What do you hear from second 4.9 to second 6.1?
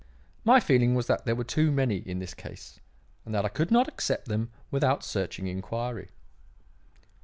searching inquiry."